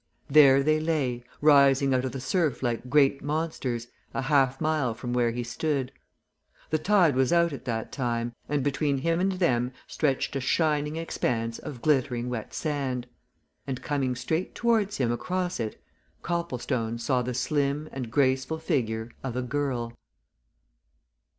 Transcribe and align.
There 0.31 0.63
they 0.63 0.79
lay, 0.79 1.23
rising 1.41 1.93
out 1.93 2.05
of 2.05 2.11
the 2.11 2.19
surf 2.19 2.63
like 2.63 2.89
great 2.89 3.21
monsters, 3.23 3.85
a 4.15 4.23
half 4.23 4.59
mile 4.59 4.95
from 4.95 5.13
where 5.13 5.29
he 5.29 5.43
stood. 5.43 5.91
The 6.71 6.79
tide 6.79 7.15
was 7.15 7.31
out 7.31 7.53
at 7.53 7.65
that 7.65 7.91
time, 7.91 8.33
and 8.49 8.63
between 8.63 8.97
him 8.97 9.19
and 9.19 9.33
them 9.33 9.73
stretched 9.85 10.35
a 10.35 10.41
shining 10.41 10.95
expanse 10.95 11.59
of 11.59 11.83
glittering 11.83 12.29
wet 12.29 12.51
sand. 12.55 13.05
And, 13.67 13.83
coming 13.83 14.15
straight 14.15 14.55
towards 14.55 14.97
him 14.97 15.11
across 15.11 15.59
it, 15.59 15.79
Copplestone 16.23 16.97
saw 16.97 17.21
the 17.21 17.35
slim 17.35 17.87
and 17.91 18.09
graceful 18.09 18.57
figure 18.57 19.11
of 19.23 19.35
a 19.35 19.43
girl. 19.43 19.93